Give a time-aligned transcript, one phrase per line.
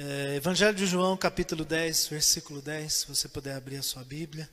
[0.00, 4.48] É, Evangelho de João, capítulo 10, versículo 10, se você puder abrir a sua Bíblia.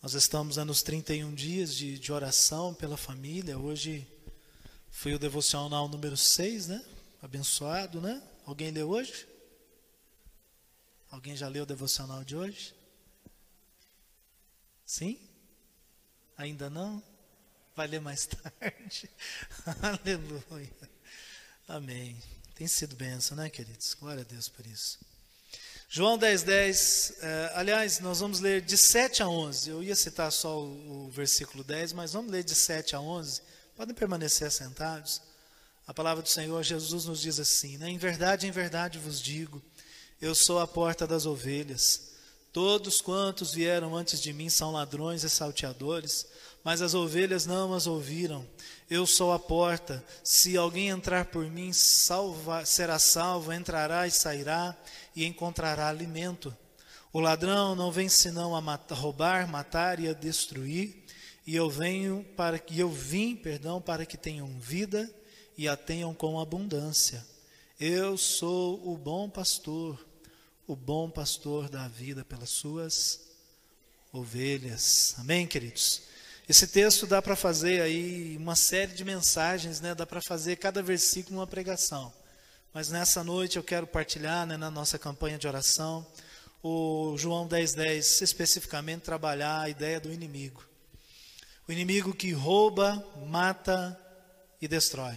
[0.00, 3.58] Nós estamos nos 31 dias de, de oração pela família.
[3.58, 4.06] Hoje
[4.92, 6.84] foi o devocional número 6, né?
[7.20, 8.22] Abençoado, né?
[8.46, 9.26] Alguém leu hoje?
[11.10, 12.72] Alguém já leu o devocional de hoje?
[14.86, 15.18] Sim?
[16.36, 17.02] Ainda não?
[17.76, 19.10] Vai ler mais tarde?
[19.82, 20.70] Aleluia.
[21.68, 22.20] Amém.
[22.54, 23.94] Tem sido benção, né, queridos?
[23.94, 24.98] Glória a Deus por isso.
[25.88, 27.12] João 10, 10.
[27.20, 29.70] Eh, aliás, nós vamos ler de 7 a 11.
[29.70, 33.42] Eu ia citar só o, o versículo 10, mas vamos ler de 7 a 11.
[33.76, 35.22] Podem permanecer sentados.
[35.86, 37.88] A palavra do Senhor, Jesus nos diz assim: né?
[37.88, 39.60] Em verdade, em verdade vos digo,
[40.20, 42.10] eu sou a porta das ovelhas.
[42.52, 46.26] Todos quantos vieram antes de mim são ladrões e salteadores,
[46.62, 48.46] mas as ovelhas não as ouviram.
[48.88, 50.04] Eu sou a porta.
[50.22, 54.76] Se alguém entrar por mim, salva, será salvo, entrará e sairá
[55.14, 56.54] e encontrará alimento.
[57.12, 61.04] O ladrão não vem senão a matar, roubar, matar e a destruir.
[61.46, 65.10] E eu venho para que eu vim, perdão, para que tenham vida
[65.56, 67.26] e a tenham com abundância.
[67.78, 70.06] Eu sou o bom pastor.
[70.66, 73.20] O bom pastor dá vida pelas suas
[74.12, 75.14] ovelhas.
[75.18, 76.09] Amém, queridos.
[76.50, 79.94] Esse texto dá para fazer aí uma série de mensagens, né?
[79.94, 82.12] Dá para fazer cada versículo uma pregação.
[82.74, 86.04] Mas nessa noite eu quero partilhar, né, na nossa campanha de oração,
[86.60, 90.66] o João 10:10, 10, especificamente trabalhar a ideia do inimigo.
[91.68, 93.96] O inimigo que rouba, mata
[94.60, 95.14] e destrói.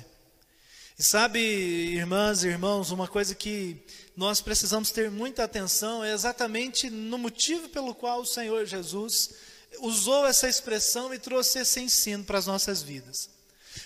[1.00, 3.84] E sabe, irmãs e irmãos, uma coisa que
[4.16, 9.43] nós precisamos ter muita atenção é exatamente no motivo pelo qual o Senhor Jesus
[9.80, 13.30] usou essa expressão e trouxe esse ensino para as nossas vidas.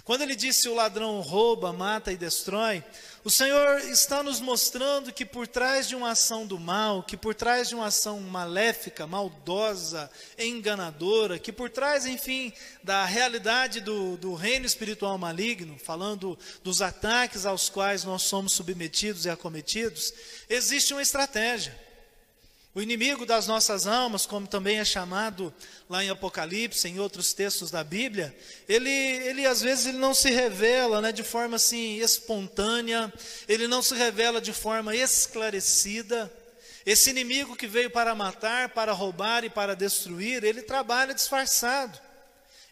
[0.04, 2.84] Quando ele disse o ladrão rouba, mata e destrói,
[3.24, 7.36] o Senhor está nos mostrando que por trás de uma ação do mal, que por
[7.36, 12.54] trás de uma ação maléfica, maldosa, enganadora, que por trás, enfim,
[12.84, 19.26] da realidade do, do reino espiritual maligno, falando dos ataques aos quais nós somos submetidos
[19.26, 20.14] e acometidos,
[20.50, 21.87] existe uma estratégia.
[22.78, 25.52] O inimigo das nossas almas, como também é chamado
[25.90, 28.38] lá em Apocalipse, em outros textos da Bíblia,
[28.70, 33.12] ele, ele às vezes ele não se revela né, de forma assim espontânea,
[33.48, 36.32] ele não se revela de forma esclarecida.
[36.86, 42.00] Esse inimigo que veio para matar, para roubar e para destruir, ele trabalha disfarçado.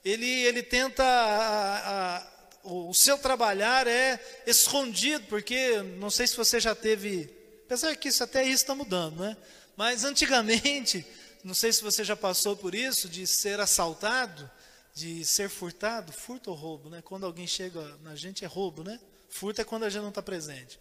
[0.05, 1.03] Ele, ele tenta.
[1.03, 2.27] A, a,
[2.63, 7.27] o seu trabalhar é escondido, porque não sei se você já teve.
[7.65, 9.35] Apesar que isso até isso está mudando, né?
[9.75, 11.05] Mas antigamente,
[11.43, 14.49] não sei se você já passou por isso, de ser assaltado,
[14.93, 17.01] de ser furtado, furto ou roubo, né?
[17.01, 18.99] Quando alguém chega na gente é roubo, né?
[19.29, 20.79] Furto é quando a gente não está presente.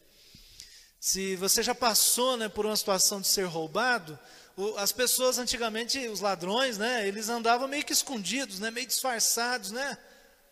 [1.00, 4.19] Se você já passou né, por uma situação de ser roubado,
[4.78, 9.99] as pessoas antigamente, os ladrões, né, eles andavam meio que escondidos, né, meio disfarçados, né?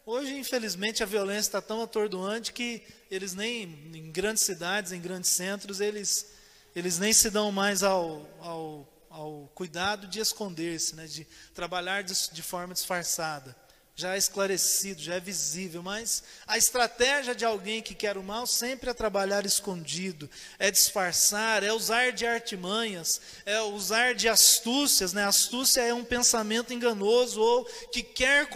[0.04, 3.62] Hoje, infelizmente, a violência está tão atordoante que eles nem
[3.94, 6.31] em grandes cidades, em grandes centros, eles
[6.74, 12.14] eles nem se dão mais ao, ao, ao cuidado de esconder-se, né, de trabalhar de,
[12.32, 13.54] de forma disfarçada.
[13.94, 18.46] Já é esclarecido, já é visível, mas a estratégia de alguém que quer o mal
[18.46, 25.12] sempre é trabalhar escondido, é disfarçar, é usar de artimanhas, é usar de astúcias.
[25.12, 25.22] Né?
[25.22, 28.48] Astúcia é um pensamento enganoso ou que quer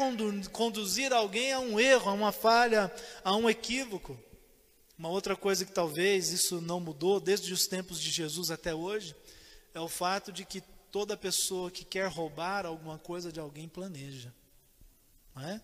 [0.52, 2.90] conduzir alguém a um erro, a uma falha,
[3.22, 4.18] a um equívoco.
[4.98, 9.14] Uma outra coisa que talvez isso não mudou desde os tempos de Jesus até hoje
[9.74, 14.32] é o fato de que toda pessoa que quer roubar alguma coisa de alguém planeja.
[15.34, 15.60] Não é?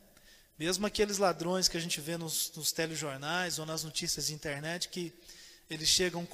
[0.58, 4.90] Mesmo aqueles ladrões que a gente vê nos, nos telejornais ou nas notícias de internet
[4.90, 5.12] que
[5.70, 6.28] eles chegam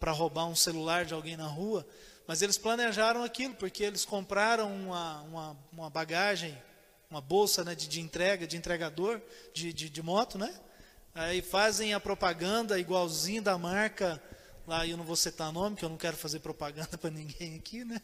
[0.00, 1.86] para roubar um celular de alguém na rua,
[2.26, 6.60] mas eles planejaram aquilo porque eles compraram uma, uma, uma bagagem,
[7.08, 9.20] uma bolsa né, de, de entrega, de entregador
[9.52, 10.52] de, de, de moto, né?
[11.14, 14.20] Aí fazem a propaganda igualzinho da marca,
[14.66, 17.84] lá eu não vou citar nome, que eu não quero fazer propaganda para ninguém aqui,
[17.84, 18.02] né?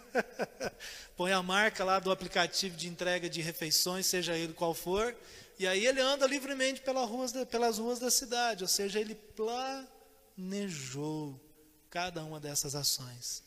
[1.16, 5.16] Põe a marca lá do aplicativo de entrega de refeições, seja ele qual for,
[5.58, 9.14] e aí ele anda livremente pelas ruas da, pelas ruas da cidade, ou seja, ele
[10.36, 11.40] planejou
[11.88, 13.42] cada uma dessas ações.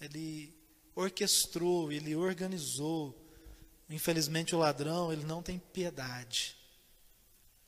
[0.00, 0.56] Ele
[0.96, 3.20] orquestrou, ele organizou.
[3.90, 6.63] Infelizmente o ladrão, ele não tem piedade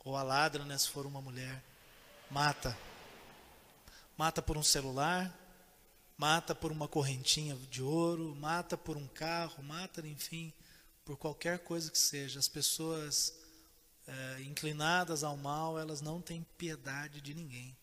[0.07, 1.61] ou a ladra, né, se for uma mulher,
[2.31, 2.79] mata.
[4.17, 5.37] Mata por um celular,
[6.17, 10.53] mata por uma correntinha de ouro, mata por um carro, mata, enfim,
[11.05, 12.39] por qualquer coisa que seja.
[12.39, 13.35] As pessoas
[14.07, 17.77] é, inclinadas ao mal, elas não têm piedade de ninguém.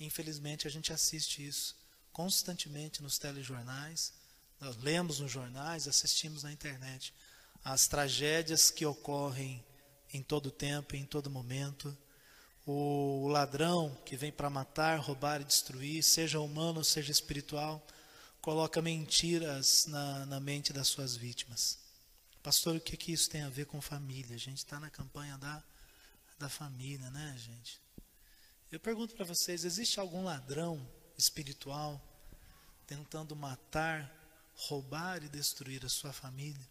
[0.00, 1.76] Infelizmente, a gente assiste isso
[2.10, 4.14] constantemente nos telejornais,
[4.58, 7.12] nós lemos nos jornais, assistimos na internet
[7.62, 9.62] as tragédias que ocorrem
[10.12, 11.96] em todo tempo, em todo momento.
[12.66, 17.86] O ladrão que vem para matar, roubar e destruir, seja humano, seja espiritual,
[18.40, 21.78] coloca mentiras na, na mente das suas vítimas.
[22.42, 24.36] Pastor, o que, que isso tem a ver com família?
[24.36, 25.62] A gente está na campanha da,
[26.38, 27.80] da família, né, gente?
[28.70, 30.84] Eu pergunto para vocês: existe algum ladrão
[31.16, 32.00] espiritual
[32.86, 34.12] tentando matar,
[34.54, 36.68] roubar e destruir a sua família?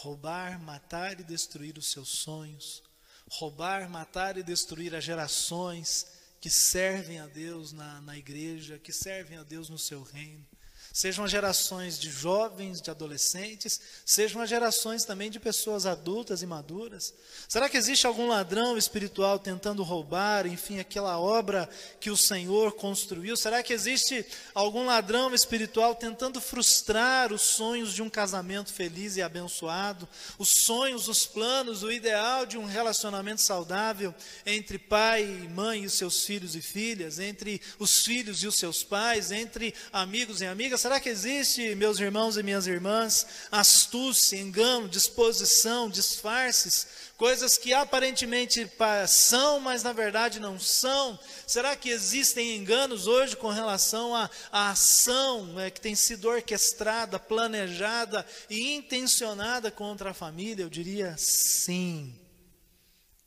[0.00, 2.84] Roubar, matar e destruir os seus sonhos?
[3.28, 6.06] Roubar, matar e destruir as gerações
[6.40, 10.46] que servem a Deus na, na igreja, que servem a Deus no seu reino?
[10.92, 16.46] Sejam as gerações de jovens, de adolescentes, sejam as gerações também de pessoas adultas e
[16.46, 17.14] maduras.
[17.48, 21.68] Será que existe algum ladrão espiritual tentando roubar, enfim, aquela obra
[22.00, 23.36] que o Senhor construiu?
[23.36, 24.24] Será que existe
[24.54, 30.08] algum ladrão espiritual tentando frustrar os sonhos de um casamento feliz e abençoado,
[30.38, 34.14] os sonhos, os planos, o ideal de um relacionamento saudável
[34.44, 38.82] entre pai e mãe e seus filhos e filhas, entre os filhos e os seus
[38.82, 40.77] pais, entre amigos e amigas?
[40.78, 46.86] Será que existe, meus irmãos e minhas irmãs, astúcia, engano, disposição, disfarces,
[47.16, 48.70] coisas que aparentemente
[49.08, 51.18] são, mas na verdade não são?
[51.46, 58.24] Será que existem enganos hoje com relação à, ação é, que tem sido orquestrada, planejada
[58.48, 60.62] e intencionada contra a família?
[60.62, 62.16] Eu diria sim.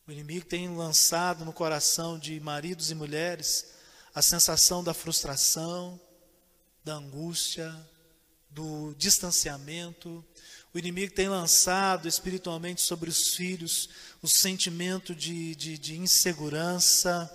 [0.07, 3.67] O inimigo tem lançado no coração de maridos e mulheres
[4.15, 5.99] a sensação da frustração,
[6.83, 7.73] da angústia,
[8.49, 10.23] do distanciamento.
[10.73, 13.89] O inimigo tem lançado espiritualmente sobre os filhos
[14.21, 17.29] o sentimento de, de, de insegurança.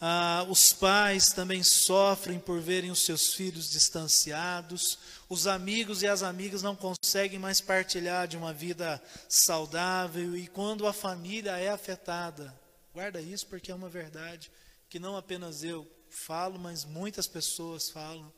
[0.00, 4.98] Ah, os pais também sofrem por verem os seus filhos distanciados.
[5.28, 10.36] Os amigos e as amigas não conseguem mais partilhar de uma vida saudável.
[10.36, 12.54] E quando a família é afetada,
[12.92, 14.50] guarda isso porque é uma verdade
[14.88, 18.32] que não apenas eu falo, mas muitas pessoas falam.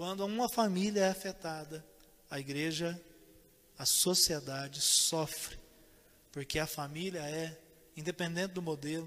[0.00, 1.84] Quando uma família é afetada,
[2.30, 2.98] a igreja,
[3.76, 5.60] a sociedade sofre,
[6.32, 7.60] porque a família é,
[7.94, 9.06] independente do modelo,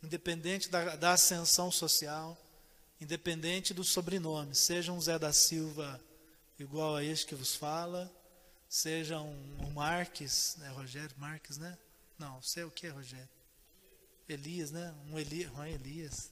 [0.00, 2.38] independente da, da ascensão social,
[3.00, 6.00] independente do sobrenome, seja um Zé da Silva
[6.56, 8.08] igual a este que vos fala,
[8.68, 11.76] seja um, um Marques, né, Rogério Marques, né?
[12.16, 13.28] Não, sei o que, Rogério?
[14.28, 14.94] Elias, né?
[15.10, 16.30] Um, Eli, um Elias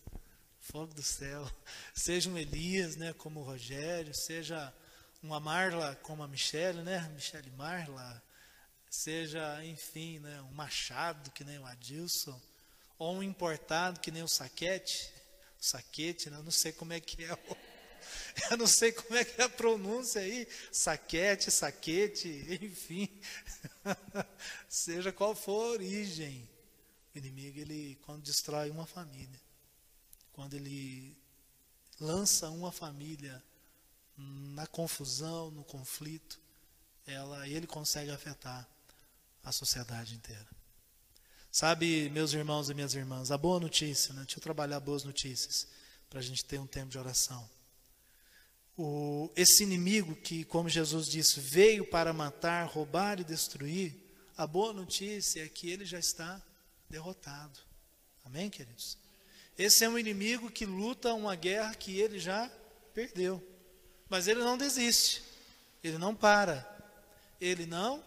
[0.60, 1.50] fogo do céu.
[1.94, 4.72] Seja um Elias, né, como o Rogério, seja
[5.22, 8.22] uma Marla como a Michele, né, Michele Marla,
[8.88, 12.40] seja, enfim, né, um Machado que nem o Adilson,
[12.98, 15.12] ou um importado que nem o Saquete,
[15.60, 17.56] o Saquete, né, eu não sei como é que é o,
[18.50, 22.29] eu não sei como é que é a pronúncia aí, saquete, saquete,
[22.62, 23.08] enfim,
[24.69, 26.48] seja qual for a origem,
[27.14, 29.40] o inimigo, ele, quando destrói uma família,
[30.41, 31.15] quando ele
[32.01, 33.44] lança uma família
[34.17, 36.41] na confusão, no conflito,
[37.06, 38.67] ela, ele consegue afetar
[39.44, 40.49] a sociedade inteira.
[41.53, 44.23] Sabe, meus irmãos e minhas irmãs, a boa notícia, né?
[44.23, 45.69] deixa eu trabalhar boas notícias
[46.09, 47.47] para a gente ter um tempo de oração.
[48.79, 53.94] O, esse inimigo que, como Jesus disse, veio para matar, roubar e destruir,
[54.39, 56.43] a boa notícia é que ele já está
[56.89, 57.61] derrotado.
[58.25, 58.97] Amém, queridos?
[59.60, 62.50] Esse é um inimigo que luta uma guerra que ele já
[62.94, 63.46] perdeu.
[64.08, 65.22] Mas ele não desiste.
[65.84, 66.67] Ele não para.
[67.38, 68.02] Ele não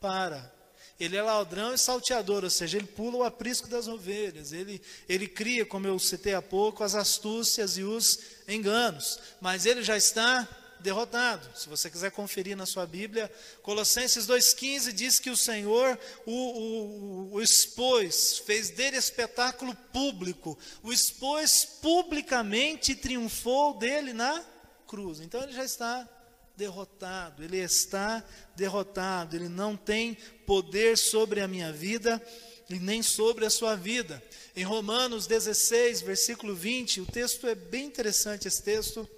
[0.00, 0.54] para.
[1.00, 4.52] Ele é ladrão e salteador, ou seja, ele pula o aprisco das ovelhas.
[4.52, 9.18] Ele, ele cria, como eu citei há pouco, as astúcias e os enganos.
[9.40, 10.48] Mas ele já está
[10.82, 11.48] derrotado.
[11.56, 17.32] Se você quiser conferir na sua Bíblia, Colossenses 2,15 diz que o Senhor o, o,
[17.34, 24.44] o expôs, fez dele espetáculo público, o expôs publicamente e triunfou dele na
[24.86, 25.20] cruz.
[25.20, 26.08] Então ele já está
[26.56, 28.22] derrotado, ele está
[28.54, 32.20] derrotado, ele não tem poder sobre a minha vida
[32.68, 34.22] e nem sobre a sua vida.
[34.54, 39.08] Em Romanos 16, versículo 20, o texto é bem interessante esse texto.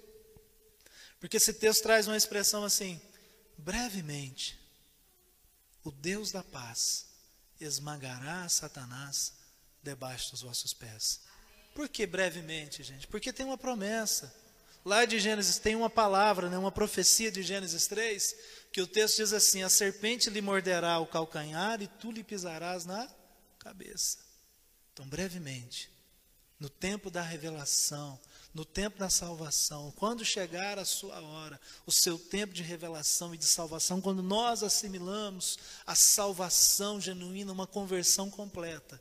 [1.25, 3.01] Porque esse texto traz uma expressão assim:
[3.57, 4.59] brevemente,
[5.83, 7.07] o Deus da paz
[7.59, 9.33] esmagará Satanás
[9.81, 11.21] debaixo dos vossos pés.
[11.73, 13.07] Por que brevemente, gente?
[13.07, 14.31] Porque tem uma promessa.
[14.85, 18.35] Lá de Gênesis tem uma palavra, né, uma profecia de Gênesis 3,
[18.71, 22.85] que o texto diz assim: A serpente lhe morderá o calcanhar e tu lhe pisarás
[22.85, 23.09] na
[23.57, 24.19] cabeça.
[24.93, 25.89] Então, brevemente,
[26.59, 28.19] no tempo da revelação,
[28.55, 33.37] no tempo da salvação, quando chegar a sua hora, o seu tempo de revelação e
[33.37, 38.99] de salvação, quando nós assimilamos a salvação genuína, uma conversão completa,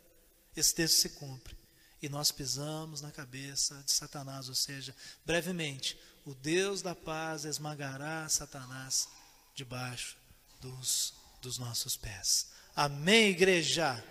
[0.57, 1.57] esse texto se cumpre.
[2.03, 4.93] E nós pisamos na cabeça de Satanás, ou seja,
[5.25, 5.97] brevemente,
[6.27, 9.09] o Deus da paz esmagará Satanás
[9.55, 10.17] debaixo
[10.61, 12.49] dos, dos nossos pés.
[12.75, 14.05] Amém, igreja?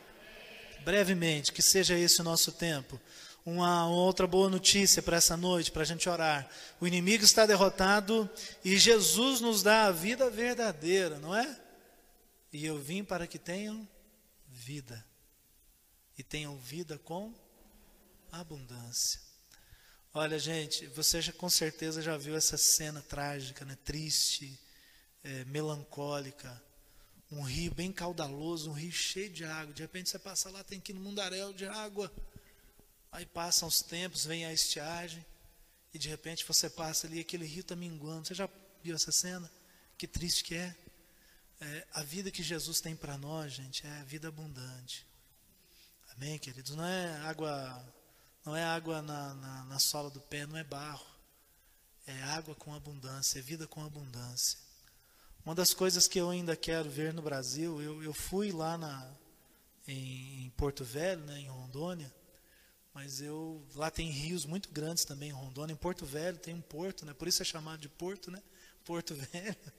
[0.86, 2.98] Brevemente, que seja esse o nosso tempo
[3.46, 6.50] uma outra boa notícia para essa noite, para a gente orar.
[6.80, 8.30] O inimigo está derrotado
[8.64, 11.60] e Jesus nos dá a vida verdadeira, não é?
[12.52, 13.88] E eu vim para que tenham
[14.48, 15.04] vida.
[16.18, 17.34] E tenham vida com
[18.32, 19.20] abundância.
[20.14, 23.76] Olha, gente, você já, com certeza já viu essa cena trágica, né?
[23.84, 24.60] triste,
[25.24, 26.62] é, melancólica.
[27.32, 29.74] Um rio bem caudaloso, um rio cheio de água.
[29.74, 32.12] De repente você passa lá, tem que ir no mundaréu de água.
[33.13, 35.24] Aí passam os tempos, vem a estiagem,
[35.93, 38.25] e de repente você passa ali, aquele rio está minguando.
[38.27, 38.50] Você já
[38.82, 39.50] viu essa cena?
[39.96, 40.75] Que triste que é.
[41.62, 45.05] é a vida que Jesus tem para nós, gente, é vida abundante.
[46.15, 46.75] Amém, queridos?
[46.75, 47.93] Não é água,
[48.43, 51.05] não é água na, na, na sola do pé, não é barro.
[52.08, 54.58] É água com abundância, é vida com abundância.
[55.46, 59.15] Uma das coisas que eu ainda quero ver no Brasil, eu, eu fui lá na,
[59.88, 62.12] em, em Porto Velho, né, em Rondônia,
[62.94, 66.62] mas eu lá tem rios muito grandes também em Rondônia, em Porto Velho tem um
[66.62, 67.14] porto, né?
[67.14, 68.42] Por isso é chamado de porto, né?
[68.86, 69.74] Porto Velho.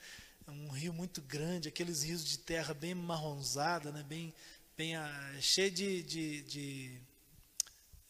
[0.47, 4.03] É um rio muito grande, aqueles rios de terra bem marronzada, né?
[4.03, 4.35] Bem
[4.77, 7.01] bem ah, cheio de, de, de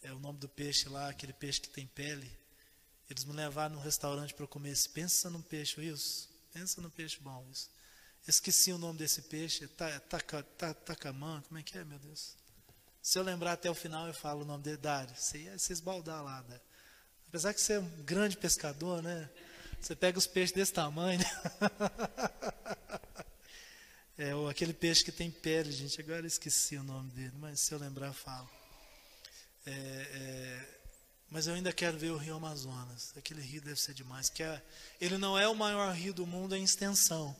[0.03, 2.31] é o nome do peixe lá, aquele peixe que tem pele.
[3.09, 4.89] Eles me levaram num restaurante para comer esse.
[4.89, 6.29] Pensa num peixe, isso.
[6.53, 7.71] Pensa num peixe bom, isso.
[8.27, 9.69] Esqueci o nome desse peixe.
[10.87, 12.37] Tacamã, como é que é, meu Deus?
[13.05, 15.15] Se eu lembrar até o final, eu falo o nome dele, Dário.
[15.15, 16.59] Você ia se esbaldar lá, né?
[17.29, 19.29] Apesar que você é um grande pescador, né?
[19.79, 21.27] Você pega os peixes desse tamanho, né?
[24.17, 26.01] É, aquele peixe que tem pele, gente.
[26.01, 28.49] Agora eu esqueci o nome dele, mas se eu lembrar, eu falo.
[29.67, 30.79] É, é,
[31.29, 33.13] mas eu ainda quero ver o Rio Amazonas.
[33.17, 34.31] Aquele rio deve ser demais.
[34.31, 34.63] Que é,
[35.01, 37.37] ele não é o maior rio do mundo em extensão.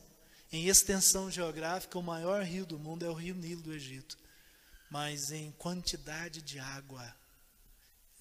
[0.51, 4.17] Em extensão geográfica, o maior rio do mundo é o Rio Nilo do Egito
[4.95, 7.13] mas em quantidade de água,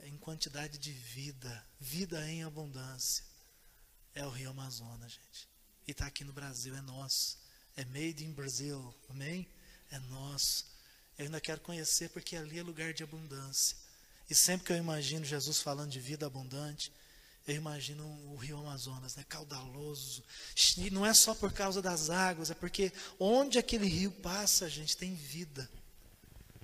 [0.02, 3.22] em quantidade de vida, vida em abundância.
[4.12, 5.48] É o Rio Amazonas, gente.
[5.86, 7.38] E está aqui no Brasil, é nosso.
[7.76, 9.46] É made in Brazil, amém?
[9.92, 10.66] É nosso.
[11.16, 13.76] Eu ainda quero conhecer porque ali é lugar de abundância.
[14.28, 16.92] E sempre que eu imagino Jesus falando de vida abundante,
[17.46, 20.24] eu imagino o rio Amazonas, né, caudaloso.
[20.76, 24.96] E não é só por causa das águas, é porque onde aquele rio passa, gente,
[24.96, 25.70] tem vida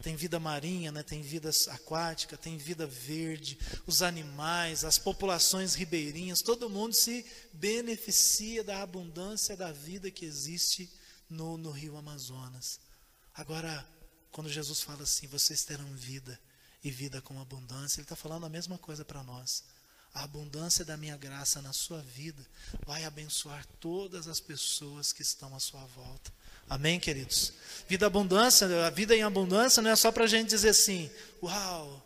[0.02, 1.02] tem vida marinha, né?
[1.02, 8.64] tem vida aquática, tem vida verde, os animais, as populações ribeirinhas, todo mundo se beneficia
[8.64, 10.90] da abundância da vida que existe
[11.28, 12.80] no, no rio Amazonas.
[13.34, 13.86] Agora,
[14.32, 16.38] quando Jesus fala assim, vocês terão vida
[16.82, 19.64] e vida com abundância, Ele está falando a mesma coisa para nós.
[20.12, 22.44] A abundância da minha graça na sua vida
[22.84, 26.32] vai abençoar todas as pessoas que estão à sua volta.
[26.70, 27.52] Amém, queridos?
[27.88, 31.10] Vida abundância, a vida em abundância não é só para a gente dizer assim,
[31.42, 32.00] uau,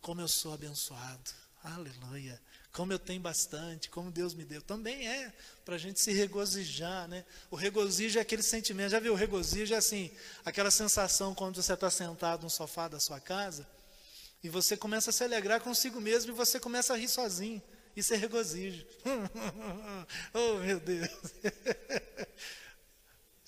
[0.00, 1.30] como eu sou abençoado,
[1.62, 2.40] aleluia,
[2.72, 4.62] como eu tenho bastante, como Deus me deu.
[4.62, 5.30] Também é
[5.66, 7.26] para a gente se regozijar, né?
[7.50, 9.12] O regozijo é aquele sentimento, já viu?
[9.12, 10.10] O regozijo é assim,
[10.46, 13.68] aquela sensação quando você está sentado no sofá da sua casa
[14.42, 17.62] e você começa a se alegrar consigo mesmo e você começa a rir sozinho.
[17.94, 18.86] Isso é regozijo.
[20.32, 21.10] oh, meu Deus.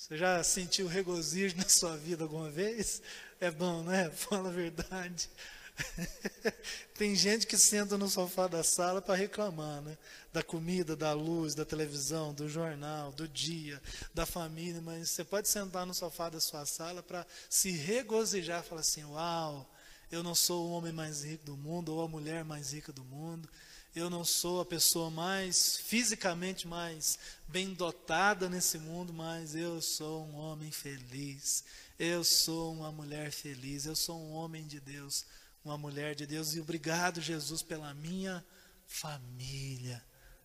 [0.09, 3.03] Você já sentiu regozijo na sua vida alguma vez?
[3.39, 4.09] É bom, né?
[4.17, 5.29] Fala a verdade.
[6.97, 9.99] Tem gente que senta no sofá da sala para reclamar, né?
[10.33, 13.83] Da comida, da luz, da televisão, do jornal, do dia,
[14.15, 18.81] da família, mas você pode sentar no sofá da sua sala para se regozijar, falar
[18.81, 19.71] assim: "Uau,
[20.11, 23.05] eu não sou o homem mais rico do mundo ou a mulher mais rica do
[23.05, 23.47] mundo
[23.95, 27.19] eu não sou a pessoa mais fisicamente mais
[27.49, 31.65] bem dotada nesse mundo, mas eu sou um homem feliz.
[31.99, 33.87] Eu sou uma mulher feliz.
[33.87, 35.25] Eu sou um homem de Deus,
[35.65, 36.55] uma mulher de Deus.
[36.55, 38.45] E obrigado, Jesus, pela minha
[38.87, 40.03] família.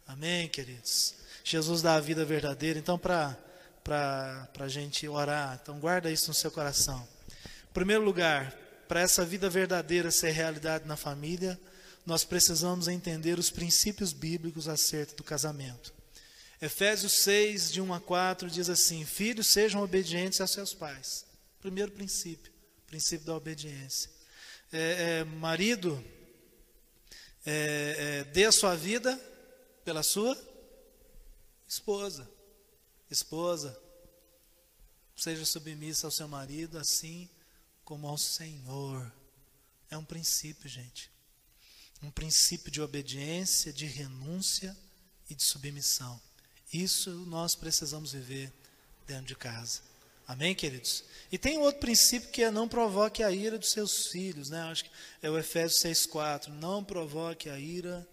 [0.08, 1.16] Amém, queridos?
[1.44, 2.80] Jesus dá a vida verdadeira.
[2.80, 3.38] Então, para
[4.60, 7.08] a gente orar, então guarda isso no seu coração.
[7.70, 8.52] Em primeiro lugar,
[8.88, 11.60] para essa vida verdadeira ser realidade na família,
[12.06, 15.94] nós precisamos entender os princípios bíblicos acerca do casamento.
[16.62, 21.26] Efésios 6, de 1 a 4, diz assim: Filhos, sejam obedientes aos seus pais.
[21.60, 22.52] Primeiro princípio,
[22.88, 24.10] princípio da obediência.
[24.72, 26.04] É, é, marido,
[27.46, 29.18] é, é, dê a sua vida
[29.86, 30.38] pela sua
[31.68, 32.30] esposa.
[33.10, 33.78] Esposa,
[35.16, 37.30] seja submissa ao seu marido, assim
[37.84, 39.12] como ao Senhor.
[39.90, 41.13] É um princípio, gente.
[42.04, 44.78] Um princípio de obediência, de renúncia
[45.30, 46.22] e de submissão.
[46.72, 48.52] Isso nós precisamos viver
[49.08, 49.82] dentro de casa.
[50.28, 51.04] Amém, queridos?
[51.32, 54.62] E tem outro princípio que é não provoque a ira dos seus filhos, né?
[54.64, 54.92] Acho que
[55.22, 56.48] é o Efésios 6,4.
[56.48, 58.08] Não provoque a ira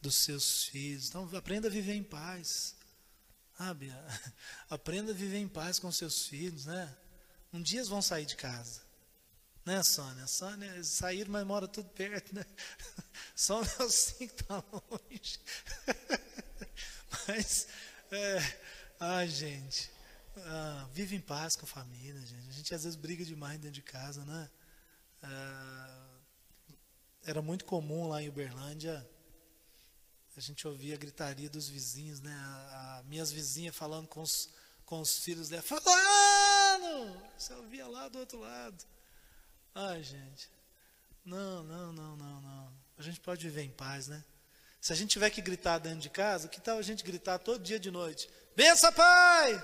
[0.00, 1.08] dos seus filhos.
[1.08, 2.74] Então, aprenda a viver em paz.
[3.56, 3.92] Sabe?
[4.68, 6.94] Aprenda a viver em paz com seus filhos, né?
[7.52, 8.82] Um dia eles vão sair de casa.
[9.66, 10.26] Né, Sônia?
[10.26, 12.44] Sônia, saíram, mas mora tudo perto, né?
[13.34, 15.40] Só o Nelson que está longe.
[17.28, 17.66] Mas,
[18.12, 18.38] é,
[19.00, 19.90] ai, gente,
[20.36, 22.48] ah, vive em paz com a família, gente.
[22.48, 24.48] A gente às vezes briga demais dentro de casa, né?
[25.22, 26.18] Ah,
[27.24, 29.04] era muito comum lá em Uberlândia
[30.36, 32.32] a gente ouvia a gritaria dos vizinhos, né?
[32.32, 34.50] A, a, minhas vizinhas falando com os,
[34.84, 37.22] com os filhos dela, falando!
[37.38, 38.84] Você ouvia lá do outro lado.
[39.78, 40.48] Ai, gente.
[41.22, 42.72] Não, não, não, não, não.
[42.96, 44.24] A gente pode viver em paz, né?
[44.80, 47.62] Se a gente tiver que gritar dentro de casa, que tal a gente gritar todo
[47.62, 48.26] dia de noite?
[48.56, 49.62] Bença, pai!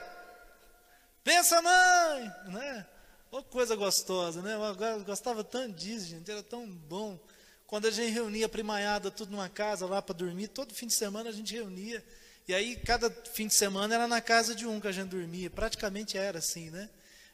[1.25, 2.31] Bença, mãe!
[2.49, 2.87] Né?
[3.31, 4.55] Oh, coisa gostosa, né?
[4.55, 6.31] Eu gostava tanto disso, gente.
[6.31, 7.19] Era tão bom.
[7.67, 11.31] Quando a gente reunia primaiada tudo numa casa lá para dormir, todo fim de semana
[11.31, 12.05] a gente reunia.
[12.47, 15.49] E aí, cada fim de semana era na casa de um que a gente dormia.
[15.49, 16.91] Praticamente era assim, né?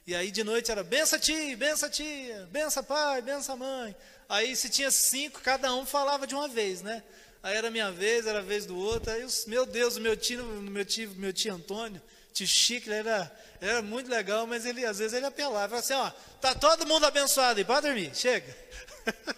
[0.08, 3.94] E aí de noite era bença tia, bença tia, bença pai, bença mãe.
[4.26, 7.02] Aí se tinha cinco, cada um falava de uma vez, né?
[7.42, 9.12] Aí era minha vez, era a vez do outro.
[9.12, 12.00] Aí, meu Deus, o meu tio, meu tio, meu tio Antônio,
[12.32, 15.92] tio Chico, ele era, ele era muito legal, mas ele às vezes ele apelava, assim,
[15.92, 18.56] ó, tá todo mundo abençoado aí, pode dormir, chega.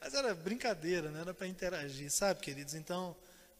[0.00, 1.20] Mas era brincadeira, né?
[1.20, 2.72] era para interagir, sabe, queridos?
[2.72, 3.14] Então,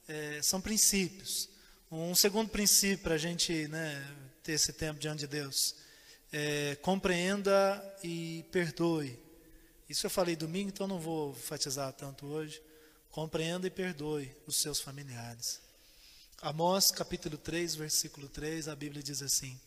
[0.09, 1.47] é, são princípios.
[1.93, 4.03] Um segundo princípio para a gente né,
[4.49, 5.75] ter esse tempo diante de Deus.
[6.33, 9.19] É, compreenda e perdoe.
[9.87, 12.63] Isso eu falei domingo, então não vou enfatizar tanto hoje.
[13.11, 15.61] Compreenda e perdoe os seus familiares.
[16.41, 19.61] Amós capítulo 3, versículo 3, a Bíblia diz assim: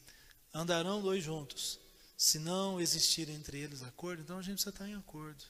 [0.52, 1.80] Andarão dois juntos,
[2.18, 5.44] se não existir entre eles acordo, então a gente precisa estar em acordo.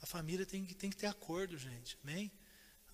[0.00, 1.98] A família tem que, tem que ter acordo, gente.
[2.02, 2.32] Amém?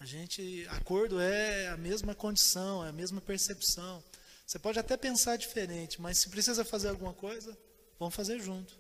[0.01, 4.03] A gente, acordo é a mesma condição, é a mesma percepção.
[4.51, 7.57] Você pode até pensar diferente, mas se precisa fazer alguma coisa,
[8.01, 8.77] vamos fazer junto.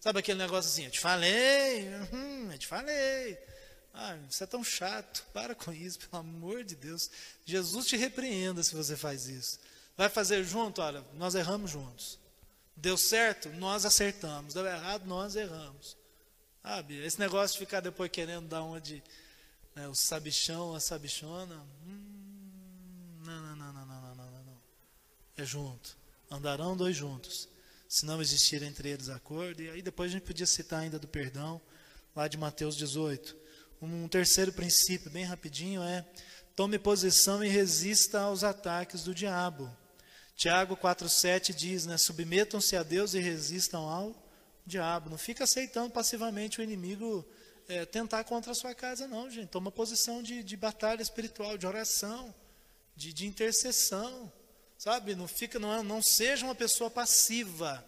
[0.00, 3.38] Sabe aquele negócio assim, eu te falei, hum, eu te falei.
[3.94, 7.08] Ah, você é tão chato, para com isso, pelo amor de Deus.
[7.44, 9.60] Jesus te repreenda se você faz isso.
[9.96, 10.82] Vai fazer junto?
[10.82, 12.18] Olha, nós erramos juntos.
[12.74, 13.48] Deu certo?
[13.50, 14.54] Nós acertamos.
[14.54, 15.06] Deu errado?
[15.06, 15.96] Nós erramos.
[16.64, 19.00] Sabe, esse negócio de ficar depois querendo dar uma de
[19.76, 21.64] né, o sabichão, a sabichona.
[21.86, 24.00] Hum, não, não, não, não, não.
[24.00, 24.11] não.
[25.44, 25.96] Junto.
[26.30, 27.48] Andarão dois juntos.
[27.88, 29.62] Se não existir entre eles acordo.
[29.62, 31.60] E aí depois a gente podia citar ainda do perdão,
[32.16, 33.36] lá de Mateus 18.
[33.80, 36.04] Um terceiro princípio, bem rapidinho, é
[36.54, 39.70] tome posição e resista aos ataques do diabo.
[40.36, 41.98] Tiago 4,7 diz, né?
[41.98, 44.14] Submetam-se a Deus e resistam ao
[44.64, 45.10] diabo.
[45.10, 47.26] Não fica aceitando passivamente o inimigo
[47.68, 49.48] é, tentar contra a sua casa, não, gente.
[49.48, 52.34] Toma posição de, de batalha espiritual, de oração,
[52.96, 54.32] de, de intercessão.
[54.82, 55.14] Sabe?
[55.14, 57.86] Não, fica, não, é, não seja uma pessoa passiva.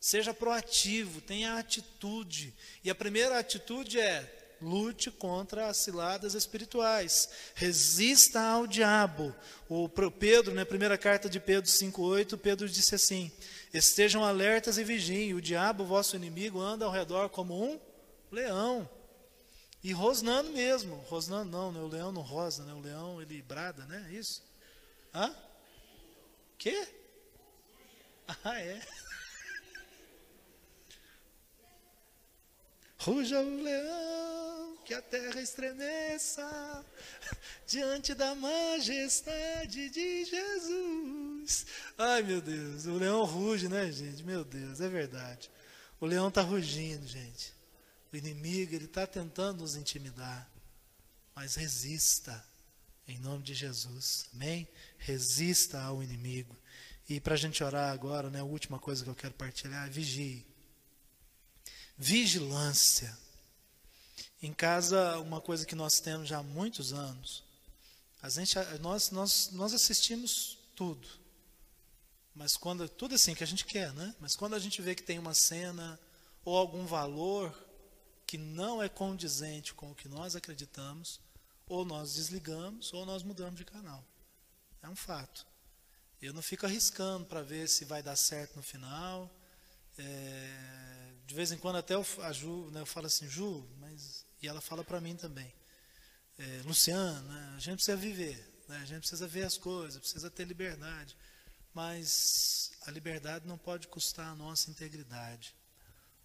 [0.00, 2.54] Seja proativo, tenha atitude.
[2.82, 9.36] E a primeira atitude é lute contra as ciladas espirituais, resista ao diabo.
[9.68, 13.30] O Pedro, na primeira carta de Pedro 5,8, Pedro disse assim:
[13.74, 17.78] Estejam alertas e vigiem, o diabo, vosso inimigo, anda ao redor como um
[18.32, 18.88] leão.
[19.84, 21.80] E rosnando mesmo, rosnando não, né?
[21.80, 22.72] o leão não rosa, né?
[22.72, 24.06] o leão ele brada, né?
[24.08, 24.42] É isso?
[25.14, 25.36] Hã?
[26.60, 26.86] Quê?
[28.44, 28.80] Ah, é.
[32.98, 36.84] Ruja o leão, que a terra estremeça
[37.66, 41.66] diante da majestade de Jesus.
[41.96, 44.22] Ai, meu Deus, o leão ruge, né, gente?
[44.22, 45.50] Meu Deus, é verdade.
[45.98, 47.54] O leão está rugindo, gente.
[48.12, 50.46] O inimigo, ele está tentando nos intimidar.
[51.34, 52.44] Mas resista,
[53.10, 54.26] em nome de Jesus.
[54.32, 54.68] Amém?
[54.98, 56.56] Resista ao inimigo.
[57.08, 59.90] E para a gente orar agora, né, a última coisa que eu quero partilhar é
[59.90, 60.46] vigie.
[61.98, 63.16] Vigilância.
[64.42, 67.42] Em casa, uma coisa que nós temos já há muitos anos,
[68.22, 71.06] a gente, nós, nós, nós assistimos tudo.
[72.34, 74.14] Mas quando tudo assim que a gente quer, né?
[74.20, 75.98] Mas quando a gente vê que tem uma cena
[76.44, 77.54] ou algum valor
[78.26, 81.20] que não é condizente com o que nós acreditamos,
[81.70, 84.04] ou nós desligamos ou nós mudamos de canal.
[84.82, 85.46] É um fato.
[86.20, 89.32] Eu não fico arriscando para ver se vai dar certo no final.
[89.96, 94.26] É, de vez em quando até eu, a Ju, né, eu falo assim, Ju, mas
[94.42, 95.54] e ela fala para mim também,
[96.38, 100.30] é, Luciano, né, a gente precisa viver, né, a gente precisa ver as coisas, precisa
[100.30, 101.16] ter liberdade,
[101.72, 105.54] mas a liberdade não pode custar a nossa integridade,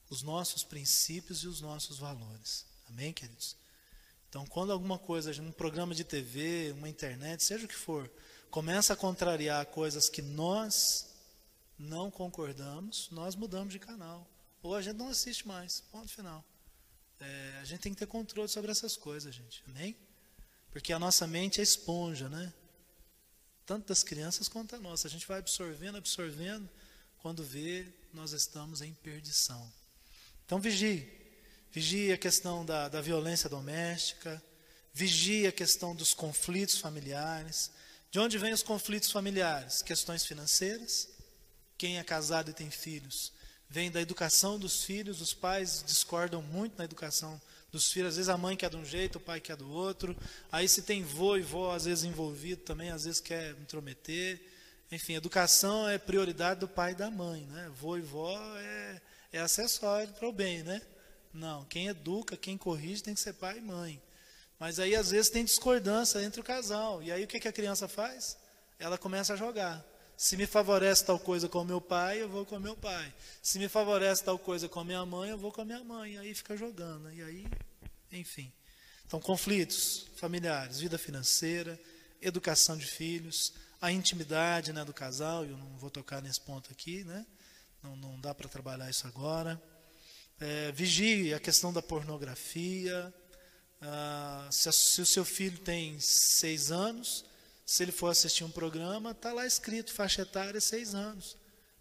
[0.10, 2.66] os nossos princípios e os nossos valores.
[2.88, 3.56] Amém, queridos?
[4.36, 8.12] Então, quando alguma coisa, um programa de TV, uma internet, seja o que for,
[8.52, 11.08] começa a contrariar coisas que nós
[11.80, 14.30] não concordamos, nós mudamos de canal.
[14.62, 15.80] Ou a gente não assiste mais.
[15.90, 16.44] Ponto final.
[17.18, 19.64] É, a gente tem que ter controle sobre essas coisas, gente.
[19.70, 19.96] Amém?
[20.70, 22.54] Porque a nossa mente é esponja, né?
[23.66, 25.08] Tanto das crianças quanto a nossa.
[25.08, 26.70] A gente vai absorvendo, absorvendo.
[27.20, 29.72] Quando vê, nós estamos em perdição.
[30.46, 31.15] Então vigie.
[31.76, 34.42] Vigie a questão da, da violência doméstica.
[34.94, 37.70] Vigie a questão dos conflitos familiares.
[38.10, 39.84] De onde vêm os conflitos familiares?
[39.84, 41.10] Questões financeiras.
[41.78, 43.32] Quem é casado e tem filhos
[43.70, 48.30] vem da educação dos filhos, os pais discordam muito na educação dos filhos, às vezes
[48.30, 50.16] a mãe quer de um jeito, o pai quer do outro,
[50.52, 54.42] aí se tem vô e vó às vezes envolvido também, às vezes quer intrometer,
[54.92, 57.70] enfim, educação é prioridade do pai e da mãe, né?
[57.76, 59.02] Vô e vó é,
[59.34, 60.82] é acessório para o bem, né?
[61.36, 64.02] Não, quem educa, quem corrige tem que ser pai e mãe.
[64.58, 67.54] Mas aí às vezes tem discordância entre o casal, e aí o que, que a
[67.54, 68.38] criança faz?
[68.80, 69.86] Ela começa a jogar.
[70.18, 73.14] Se me favorece tal coisa com meu pai, eu vou com meu pai.
[73.44, 76.14] Se me favorece tal coisa com minha mãe, eu vou com a minha mãe.
[76.14, 77.12] E aí fica jogando.
[77.12, 77.46] E aí,
[78.14, 78.50] enfim.
[79.06, 81.78] Então, conflitos familiares, vida financeira,
[82.22, 85.44] educação de filhos, a intimidade né, do casal.
[85.44, 87.26] Eu não vou tocar nesse ponto aqui, né?
[87.84, 89.62] Não, não dá para trabalhar isso agora.
[90.40, 93.14] É, vigie a questão da pornografia.
[93.82, 97.26] Ah, se, se o seu filho tem seis anos
[97.66, 101.36] se ele for assistir um programa, está lá escrito faixa etária 6 anos.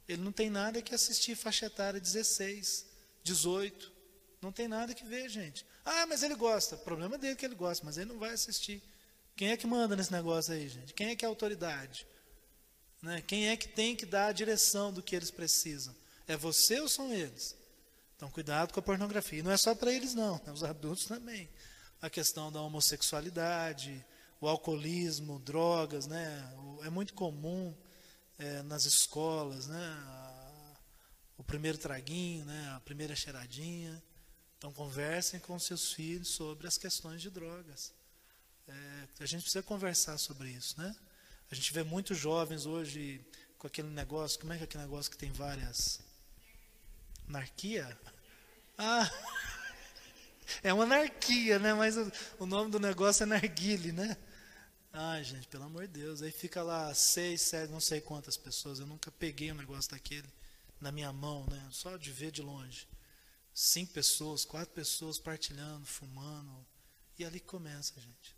[0.08, 2.86] Ele não tem nada que assistir faixa etária 16,
[3.22, 3.92] 18.
[4.40, 5.64] Não tem nada que ver, gente.
[5.84, 6.76] Ah, mas ele gosta.
[6.76, 8.82] Problema dele que ele gosta, mas ele não vai assistir.
[9.36, 10.94] Quem é que manda nesse negócio aí, gente?
[10.94, 12.06] Quem é que é a autoridade?
[13.02, 13.22] Né?
[13.26, 15.94] Quem é que tem que dar a direção do que eles precisam?
[16.26, 17.54] É você ou são eles?
[18.24, 19.40] Então, cuidado com a pornografia.
[19.40, 21.46] E não é só para eles, não, é os adultos também.
[22.00, 24.02] A questão da homossexualidade,
[24.40, 26.42] o alcoolismo, drogas, né?
[26.84, 27.76] É muito comum
[28.38, 30.74] é, nas escolas, né?
[31.36, 32.72] O primeiro traguinho, né?
[32.74, 34.02] A primeira cheiradinha.
[34.56, 37.92] Então conversem com seus filhos sobre as questões de drogas.
[38.66, 40.96] É, a gente precisa conversar sobre isso, né?
[41.50, 43.22] A gente vê muitos jovens hoje
[43.58, 46.00] com aquele negócio, como é que é aquele negócio que tem várias
[47.28, 47.98] anarquia?
[48.76, 49.10] Ah,
[50.62, 51.72] é uma anarquia, né?
[51.74, 51.96] Mas
[52.38, 54.16] o, nome do negócio é narguile, né?
[54.92, 56.22] Ai, gente, pelo amor de Deus.
[56.22, 58.78] Aí fica lá seis, sete, não sei quantas pessoas.
[58.78, 60.28] Eu nunca peguei um negócio daquele
[60.80, 61.68] na minha mão, né?
[61.70, 62.86] Só de ver de longe.
[63.52, 66.66] Cinco pessoas, quatro pessoas partilhando, fumando.
[67.18, 68.36] E ali começa, gente.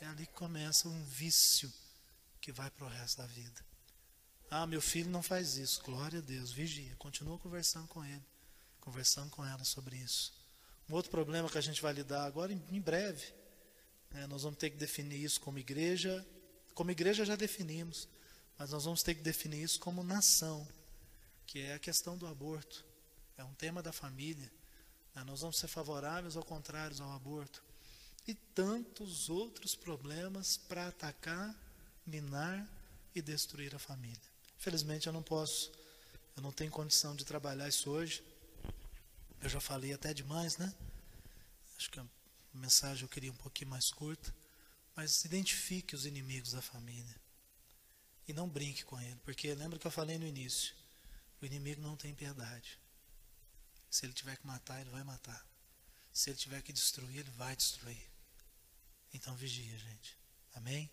[0.00, 1.72] É ali que começa um vício
[2.40, 3.64] que vai para o resto da vida.
[4.50, 5.82] Ah, meu filho não faz isso.
[5.82, 6.52] Glória a Deus.
[6.52, 6.94] Vigia.
[6.96, 8.22] Continua conversando com ele.
[8.82, 10.34] Conversando com ela sobre isso.
[10.88, 13.32] Um outro problema que a gente vai lidar agora em breve
[14.14, 16.24] é, nós vamos ter que definir isso como igreja.
[16.74, 18.08] Como igreja já definimos,
[18.58, 20.66] mas nós vamos ter que definir isso como nação,
[21.46, 22.84] que é a questão do aborto.
[23.36, 24.50] É um tema da família.
[25.14, 25.24] Né?
[25.24, 27.62] Nós vamos ser favoráveis ou contrários ao aborto.
[28.26, 31.54] E tantos outros problemas para atacar,
[32.06, 32.68] minar
[33.14, 34.20] e destruir a família.
[34.58, 35.72] Felizmente eu não posso,
[36.36, 38.22] eu não tenho condição de trabalhar isso hoje.
[39.42, 40.72] Eu já falei até demais, né?
[41.76, 42.06] Acho que a
[42.54, 44.32] mensagem eu queria um pouquinho mais curta,
[44.94, 47.20] mas identifique os inimigos da família.
[48.28, 50.72] E não brinque com ele, porque lembra que eu falei no início:
[51.40, 52.78] o inimigo não tem piedade.
[53.90, 55.44] Se ele tiver que matar, ele vai matar.
[56.12, 58.08] Se ele tiver que destruir, ele vai destruir.
[59.12, 60.16] Então vigia, gente.
[60.54, 60.88] Amém?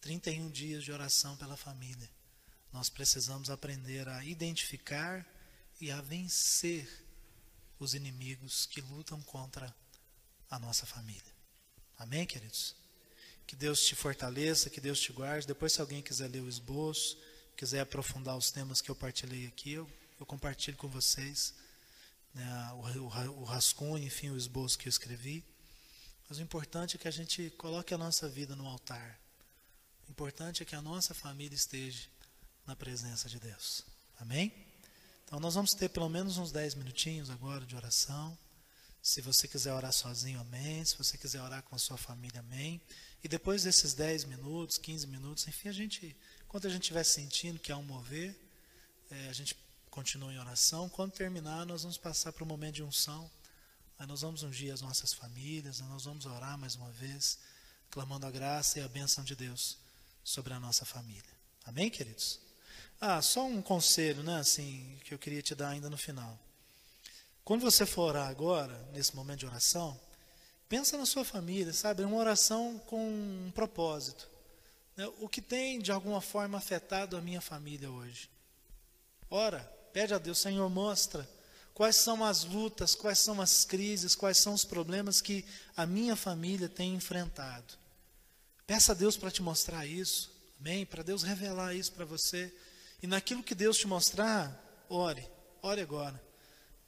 [0.00, 2.10] 31 dias de oração pela família.
[2.72, 5.26] Nós precisamos aprender a identificar
[5.78, 7.01] e a vencer
[7.82, 9.74] os inimigos que lutam contra
[10.50, 11.32] a nossa família.
[11.98, 12.74] Amém, queridos?
[13.46, 15.46] Que Deus te fortaleça, que Deus te guarde.
[15.46, 17.18] Depois, se alguém quiser ler o esboço,
[17.56, 21.54] quiser aprofundar os temas que eu partilhei aqui, eu, eu compartilho com vocês
[22.34, 25.44] né, o, o, o rascunho, enfim, o esboço que eu escrevi.
[26.28, 29.20] Mas o importante é que a gente coloque a nossa vida no altar.
[30.08, 32.08] O importante é que a nossa família esteja
[32.66, 33.84] na presença de Deus.
[34.18, 34.71] Amém?
[35.32, 38.36] Então nós vamos ter pelo menos uns 10 minutinhos agora de oração.
[39.00, 40.84] Se você quiser orar sozinho, amém.
[40.84, 42.78] Se você quiser orar com a sua família, amém.
[43.24, 46.14] E depois desses 10 minutos, 15 minutos, enfim, a gente,
[46.46, 48.38] quando a gente estiver sentindo que há um mover,
[49.10, 49.56] é, a gente
[49.90, 50.86] continua em oração.
[50.90, 53.30] Quando terminar, nós vamos passar para o momento de unção.
[53.98, 57.38] Aí nós vamos ungir as nossas famílias, nós vamos orar mais uma vez,
[57.90, 59.78] clamando a graça e a bênção de Deus
[60.22, 61.32] sobre a nossa família.
[61.64, 62.51] Amém, queridos?
[63.04, 66.38] Ah, só um conselho, né, assim, que eu queria te dar ainda no final.
[67.44, 70.00] Quando você for orar agora, nesse momento de oração,
[70.68, 72.04] pensa na sua família, sabe?
[72.04, 74.30] É uma oração com um propósito.
[74.96, 75.04] Né?
[75.18, 78.30] O que tem de alguma forma afetado a minha família hoje?
[79.28, 79.58] Ora,
[79.92, 81.28] pede a Deus, Senhor, mostra
[81.74, 85.44] quais são as lutas, quais são as crises, quais são os problemas que
[85.76, 87.74] a minha família tem enfrentado.
[88.64, 90.86] Peça a Deus para te mostrar isso, amém?
[90.86, 92.54] Para Deus revelar isso para você.
[93.02, 95.28] E naquilo que Deus te mostrar, ore,
[95.60, 96.22] ore agora.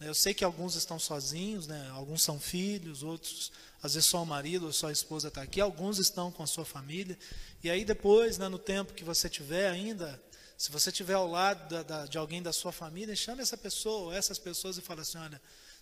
[0.01, 1.89] Eu sei que alguns estão sozinhos, né?
[1.91, 3.51] alguns são filhos, outros,
[3.83, 6.47] às vezes só o marido ou só a esposa está aqui, alguns estão com a
[6.47, 7.19] sua família.
[7.63, 10.23] E aí depois, né, no tempo que você tiver ainda,
[10.59, 14.07] se você estiver ao lado da, da, de alguém da sua família, chame essa pessoa,
[14.07, 15.41] ou essas pessoas e fale assim: olha,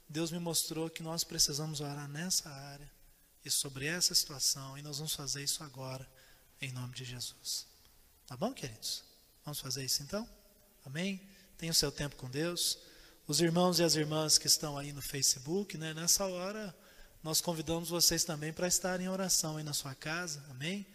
[0.08, 2.90] Deus me mostrou que nós precisamos orar nessa área
[3.44, 6.08] e sobre essa situação, e nós vamos fazer isso agora,
[6.60, 7.66] em nome de Jesus.
[8.26, 9.11] Tá bom, queridos?
[9.44, 10.28] Vamos fazer isso então?
[10.84, 11.20] Amém?
[11.58, 12.78] Tenha o seu tempo com Deus.
[13.26, 16.74] Os irmãos e as irmãs que estão aí no Facebook, né, nessa hora,
[17.22, 20.44] nós convidamos vocês também para estarem em oração aí na sua casa.
[20.50, 20.86] Amém?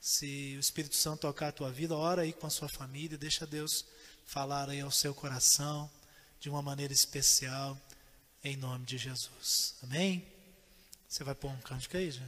[0.00, 3.46] Se o Espírito Santo tocar a tua vida, ora aí com a sua família, deixa
[3.46, 3.84] Deus
[4.24, 5.90] falar aí ao seu coração
[6.40, 7.78] de uma maneira especial,
[8.42, 9.74] em nome de Jesus.
[9.82, 10.26] Amém?
[11.08, 12.26] Você vai pôr um cântico aí, já?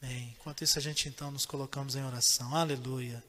[0.00, 2.54] Bem, enquanto isso a gente então nos colocamos em oração.
[2.54, 3.22] Aleluia.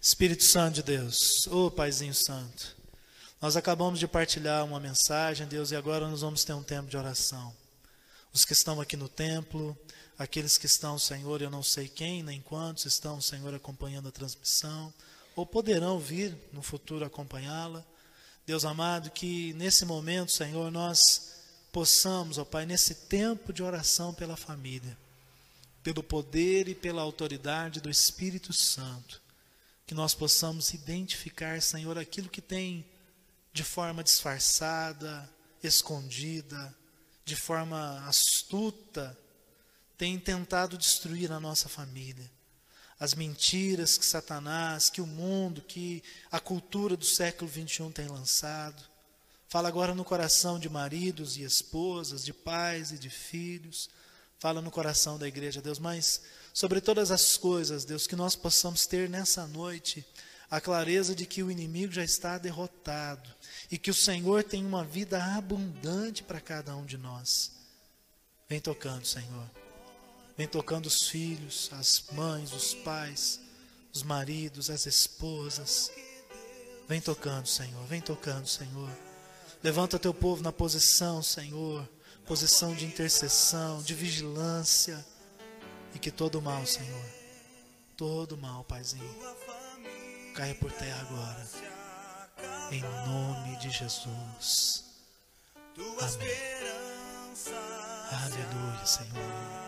[0.00, 2.76] Espírito Santo de Deus, ô oh, Paizinho Santo,
[3.40, 6.96] nós acabamos de partilhar uma mensagem, Deus, e agora nós vamos ter um tempo de
[6.96, 7.54] oração.
[8.32, 9.76] Os que estão aqui no templo,
[10.18, 14.92] Aqueles que estão, Senhor, eu não sei quem nem quantos estão, Senhor, acompanhando a transmissão,
[15.36, 17.84] ou poderão vir no futuro acompanhá-la.
[18.44, 20.98] Deus amado, que nesse momento, Senhor, nós
[21.70, 24.98] possamos, ó Pai, nesse tempo de oração pela família,
[25.84, 29.22] pelo poder e pela autoridade do Espírito Santo,
[29.88, 32.84] que nós possamos identificar, Senhor, aquilo que tem
[33.54, 35.26] de forma disfarçada,
[35.62, 36.76] escondida,
[37.24, 39.18] de forma astuta,
[39.96, 42.30] tem tentado destruir a nossa família.
[43.00, 48.82] As mentiras que Satanás, que o mundo, que a cultura do século XXI tem lançado.
[49.48, 53.88] Fala agora no coração de maridos e esposas, de pais e de filhos.
[54.38, 55.78] Fala no coração da igreja, Deus.
[55.78, 56.20] Mas,
[56.58, 60.04] sobre todas as coisas, Deus, que nós possamos ter nessa noite
[60.50, 63.32] a clareza de que o inimigo já está derrotado
[63.70, 67.52] e que o Senhor tem uma vida abundante para cada um de nós.
[68.48, 69.48] Vem tocando, Senhor.
[70.36, 73.38] Vem tocando os filhos, as mães, os pais,
[73.94, 75.92] os maridos, as esposas.
[76.88, 77.86] Vem tocando, Senhor.
[77.86, 78.90] Vem tocando, Senhor.
[79.62, 81.88] Levanta teu povo na posição, Senhor.
[82.26, 85.06] Posição de intercessão, de vigilância.
[85.98, 87.04] E que todo mal, Senhor.
[87.96, 89.16] Todo mal, Paizinho.
[90.32, 91.44] Caia por terra agora.
[92.70, 94.84] Em nome de Jesus.
[95.76, 96.28] Amém.
[98.12, 99.67] Aleluia, Senhor.